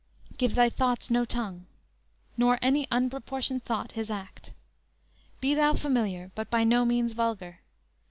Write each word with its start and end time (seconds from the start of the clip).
Give 0.35 0.55
thy 0.55 0.71
thoughts 0.71 1.11
no 1.11 1.25
tongue. 1.25 1.67
Nor 2.35 2.57
any 2.59 2.87
unproportioned 2.89 3.63
thought 3.65 3.91
his 3.91 4.09
act. 4.09 4.51
Be 5.39 5.53
thou 5.53 5.75
familiar, 5.75 6.31
but 6.33 6.49
by 6.49 6.63
no 6.63 6.85
means 6.85 7.13
vulgar. 7.13 7.59